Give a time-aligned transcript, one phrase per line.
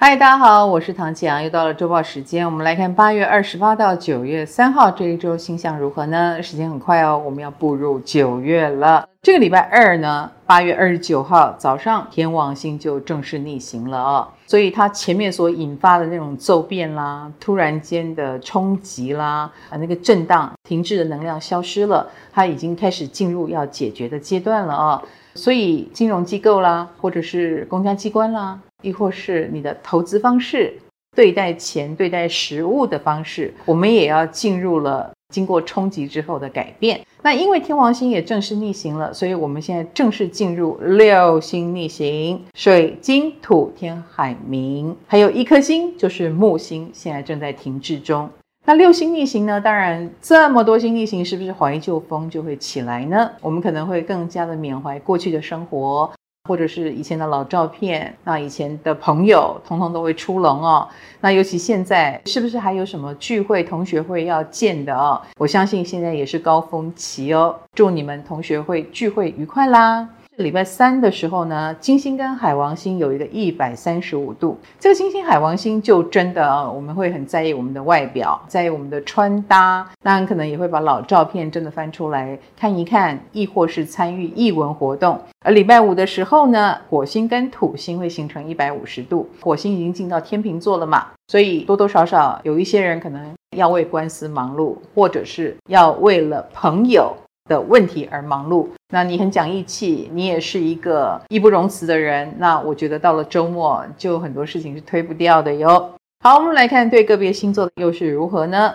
[0.00, 6.40] 嗨，大家好，我是唐启阳，又到了周报时间，我们来看八月二十八到九月三号这一周星象如何呢？
[6.40, 9.08] 时间很快哦，我们要步入九月了。
[9.20, 25.02] 这个礼拜二呢，八月二十九号早上，天王星就正式逆行了哦，所以它前面所引发的那种骤变啦、突然间的冲击啦、啊那个震荡、停滞的能量消失了，它已经开始进入要解决的阶段了啊、
[25.34, 28.58] 所以金融机构啦，或者是公家机关啦。
[28.82, 30.72] 亦或是你的投资方式、
[31.14, 37.00] 对待钱、对待食物的方式，我们也要进入了经过冲击之后的改变。
[37.22, 48.30] 那因为天王星也正式逆行了，所以我们现在正式进入六星逆行：水金土天海冥，还有一颗星就是木星，现在正在停滞中。
[48.64, 49.60] 那六星逆行呢？
[49.60, 53.30] 当然，这么多星逆行，是不是怀旧风就会起来呢？
[53.40, 56.10] 我们可能会更加的缅怀过去的生活。
[56.48, 60.88] 或者是以前的老照片，那以前的朋友通通都会出笼哦。
[61.20, 65.20] 那尤其现在，是不是还有什么聚会、同学会要见的哦？
[65.36, 67.54] 我相信现在也是高峰期哦。
[67.74, 70.08] 祝你们同学会聚会愉快啦！
[70.38, 74.56] 礼拜三的时候呢，金星跟海王星有一个一百三十五度。
[74.78, 85.20] 这个金星海王星就真的，我们会很在意我们的外表，在意我们的穿搭，那可能也会把老照片真的翻出来看一看，亦或是参与艺文活动。
[85.44, 97.12] 而礼拜五的时候呢，火星跟土星会形成一百五十度，火星已经进到天秤座了嘛，所以多多少少有一些人可能要为官司忙碌，或者是要为了朋友
[97.48, 102.34] 的问题而忙碌，那你很讲义气，你也是一个义不容辞的人。
[102.38, 105.90] 那我觉得到了周末，就很多事情是推不掉的哟。
[106.24, 108.74] 好，我们来看对个别星座的又是如何呢？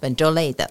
[0.00, 0.70] 本周类的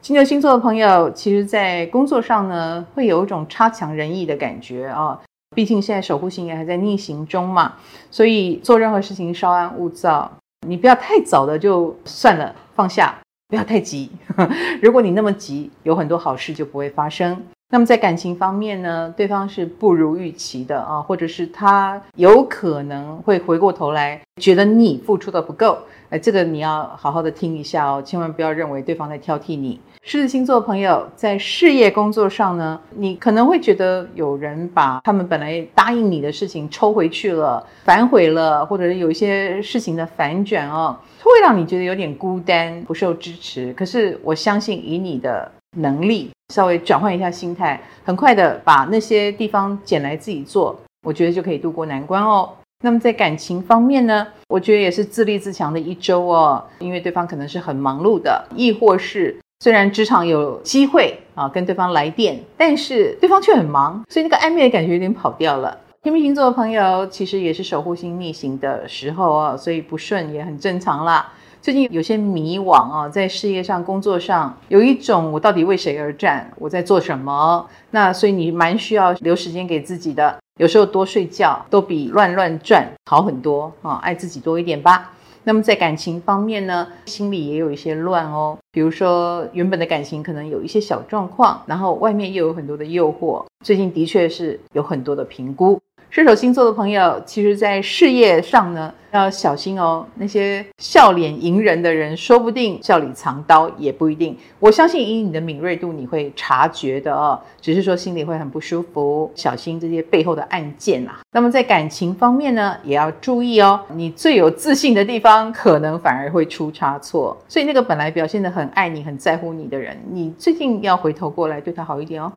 [0.00, 5.18] 金牛星座的朋友，其实在工作上呢，会有一种差强人意的感觉啊、哦。
[5.54, 7.74] 毕竟现在守护星也还在逆行中嘛，
[8.10, 10.28] 所以做任何事情稍安勿躁，
[10.66, 13.16] 你不要太早的就算了，放下。
[13.52, 14.10] 不要太急，
[14.80, 17.36] 如果你那么急，有很多好事就不会发生。
[17.68, 25.76] 那么在感情方面呢，对方是不如预期的啊，或者是他有可能会回过头来觉得你付出的不够，
[26.12, 29.80] 哎，这个你要好好的听一下哦，千万不要认为对方在挑剔你。
[30.02, 40.94] 狮子星座朋友在事业工作上呢，你可能会觉得有人把他们本来答应你的事情抽回去了，反悔了，或者是有一些事情的反转哦。
[41.22, 43.72] 会让你觉得有点孤单，不受支持。
[43.72, 52.50] 可是我相信，以你的能力，稍微转换一下心态，很快的把那些地方捡来自己做，我觉得就可以度过难关哦。
[52.84, 65.78] 那么在感情方面呢，我觉得也是自立自强的一周哦，因为对方可能是很忙碌的，亦或是虽然职场有机会啊跟对方来电，但是对方却很忙，所以那个暧昧的感觉有点跑掉了。
[66.02, 71.32] 天秤星座的朋友，其实也是守护星逆行的时候哦，所以不顺也很正常啦。
[71.60, 76.50] 最近有些迷惘啊，在事业上、工作上，有一种我到底为谁而战？
[76.56, 77.64] 我在做什么？
[77.92, 80.41] 那所以你蛮需要留时间给自己的。
[80.58, 85.12] 有时候多睡觉都比乱乱转好很多啊，爱自己多一点吧。
[85.44, 88.56] 那么在感情方面呢，心里也有一些乱哦。
[88.70, 93.44] 比如说原本的感情可能有一些小状况，然后外面又有很多的诱惑。
[93.64, 95.80] 最近的确是有很多的评估。
[96.12, 100.06] 射手星座的朋友，其实，在事业上呢，要小心哦。
[100.16, 104.36] 那些笑脸迎人的人，说不定笑里藏刀，也不一定。
[104.58, 107.40] 我相信，以你的敏锐度，你会察觉的哦。
[107.62, 111.20] 只是说心里会很不舒服，小心这些背后的暗箭啊。
[111.32, 113.80] 那么在感情方面呢，也要注意哦。
[113.94, 117.34] 你最有自信的地方，可能反而会出差错。
[117.48, 122.30] 所以那个本来表现得很爱你、很在乎你的人，你最近要回头过来对他好一点哦。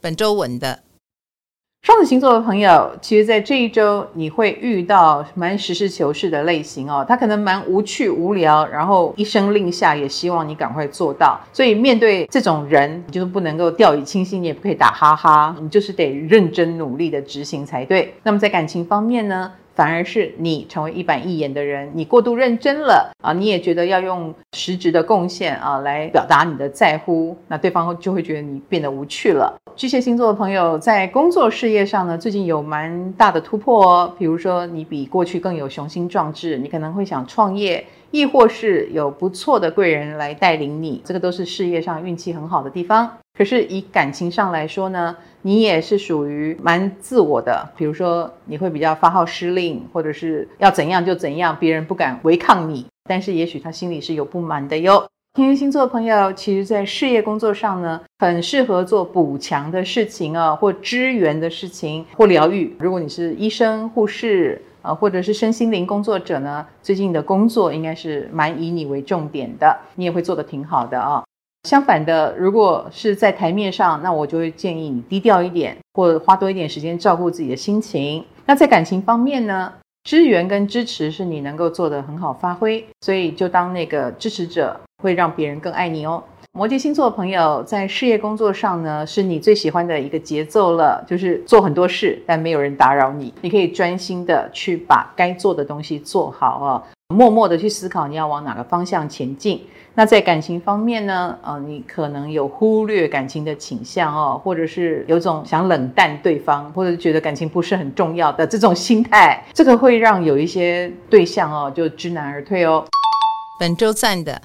[0.00, 0.78] 本周稳的。
[1.84, 7.04] 双子星座的朋友，其实，在这一周你会遇到蛮实事求是的类型哦。
[7.08, 11.40] 他可能蛮无趣无聊，然后一声令下，也希望你赶快做到。
[11.52, 18.14] 所以面对这种人，你就不能够掉以轻心，你也不可以打哈哈，你就是得认真努力的执行才对。
[18.22, 19.50] 那么在感情方面呢？
[19.74, 23.32] 反而是你成为一板一眼的人，你过度认真了啊！
[23.32, 29.54] 你也觉得要用实质的贡献啊来表达你的在乎，那对方就会觉得你变得无趣了。
[29.74, 34.14] 巨蟹星座的朋友在工作事业上呢，最近有蛮大的突破哦。
[34.18, 43.10] 比如说，你比过去更有雄心壮志，你可能会想创业，亦或是有不错的贵人来带领你，这个都是事业上运气很好的地方。
[43.36, 47.68] 可是以感情上来说呢，你也是属于蛮自我的。
[47.76, 52.86] 比如说，你会比较发号施令，或者是要怎样就怎样，别人不敢违抗你。
[53.08, 55.04] 但是也许他心里是有不满的哟。
[55.34, 62.76] 天蝎星座的朋友，其实在事业工作上呢，很适合做补强的事情啊，或支援的事情，或疗愈。
[62.78, 71.24] 如果你是医生、护士，啊，或者是身心灵工作者呢，最近的工作应该是蛮以你为重点的，你也会做得挺好的啊。
[71.68, 78.24] 相反的，如果是在台面上，那我就会建议你低调一点，或花多一点时间照顾自己的心情。
[78.44, 79.72] 那在感情方面呢，
[80.02, 86.22] 支援跟支持是你能够做得很好发挥，所以就当那个支持者，会让别人更爱你哦。
[86.54, 96.82] 摩羯星座的朋友在事业工作上呢，是你最喜欢的一个节奏了，就是做很多事，但没有人打扰你，你可以专心的去把该做的东西做好哦，
[97.12, 99.62] 默默的去思考你要往哪个方向前进。
[99.94, 112.84] 那在感情方面呢，呃，你可能有忽略感情的倾向哦，或者是有种想冷淡对方，或者觉得感情不是很重要的这种心态，这个会让有一些对象哦就知难而退哦。
[113.60, 114.40] 本周赞的。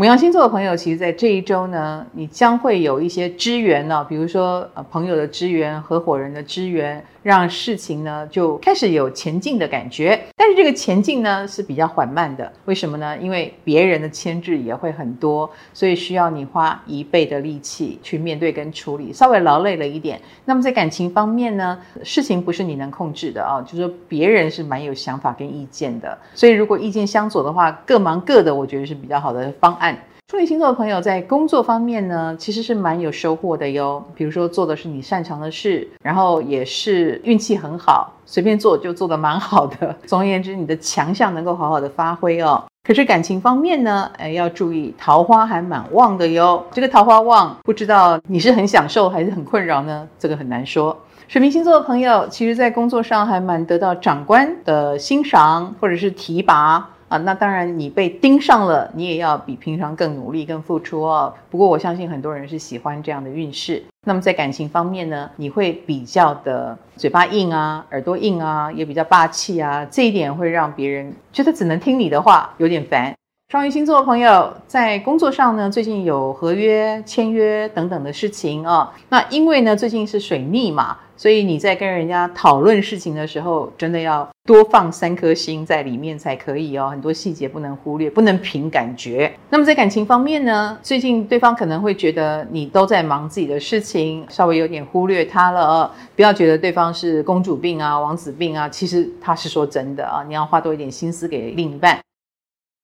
[0.00, 10.18] 母羊星座的朋友，其实，在这一周呢，你将会有一些支援呢，比如说呃朋友的支援、合伙人的支援，让事情呢就开始有前进的感觉。
[10.34, 13.14] 但是这个前进呢是比较缓慢的，为什么呢？
[13.18, 20.18] 因为别人的牵制也会很多，所以需要你花一倍的力气去面对跟处理，稍微劳累了一点。
[20.46, 29.89] 那么在感情方面呢，事情不是你能控制的啊，就是说别人是蛮有想法跟意见的，所以如果意见相左的话，各忙各的，我觉得是比较好的方案。
[30.30, 34.00] 处女星座的朋友在工作方面呢，其实是蛮有收获的哟。
[34.14, 39.92] 比如说做的是你擅长的事，然后也是运气很好，随便做就做得蛮好的。
[40.06, 42.64] 总而言之，你的强项能够好好的发挥哦。
[42.84, 46.64] 可是感情方面呢，哎，要注意桃花还蛮旺的哟。
[46.70, 50.06] 这个桃花旺，不知道你是很享受还是很困扰呢？
[50.16, 50.96] 这个很难说。
[51.26, 56.88] 水瓶星座的朋友，其实在工作上还蛮得到长官的欣赏或者是提拔。
[57.10, 61.34] 啊，那当然，你被盯上了，你也要比平常更努力、更付出哦。
[61.50, 63.82] 不过，我相信很多人是喜欢这样的运势。
[64.06, 73.12] 那么，在感情方面呢，你会比较的嘴巴硬啊，耳朵硬啊，也比较霸气啊，这一点会让别人觉得只能听你的话，有点烦。
[73.50, 80.96] 双鱼星座的朋友在工作上呢，最近有合约、签约等等的事情啊、那因为呢，最近是水逆嘛。
[81.20, 86.88] 所以你在跟人家讨论事情的时候，真的要多放三颗心在里面才可以哦。
[86.88, 89.30] 很多细节不能忽略，不能凭感觉。
[89.50, 95.92] 那么在感情方面呢，最近对方可能会觉得你都在忙自己的事情，稍微有点忽略他了。
[96.16, 100.24] 不要觉得对方是公主病啊、王子病啊，其实他是说真的啊。
[100.26, 102.00] 你要花多一点心思给另一半。